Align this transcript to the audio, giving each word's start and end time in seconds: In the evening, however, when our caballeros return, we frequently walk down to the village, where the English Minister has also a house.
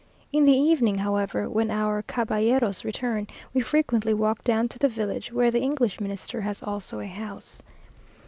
In 0.33 0.45
the 0.45 0.53
evening, 0.57 0.97
however, 0.97 1.47
when 1.47 1.69
our 1.69 2.01
caballeros 2.01 2.83
return, 2.83 3.27
we 3.53 3.61
frequently 3.61 4.15
walk 4.15 4.43
down 4.43 4.67
to 4.69 4.79
the 4.79 4.89
village, 4.89 5.31
where 5.31 5.51
the 5.51 5.61
English 5.61 5.99
Minister 6.01 6.41
has 6.41 6.63
also 6.63 7.01
a 7.01 7.05
house. 7.05 7.61